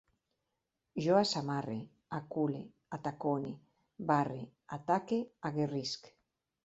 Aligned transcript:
Jo 1.07 1.17
assamarre, 1.17 1.75
acule, 2.19 2.61
atacone, 2.99 3.53
barre, 4.13 4.43
ataque, 4.79 5.21
aguerrisc 5.51 6.11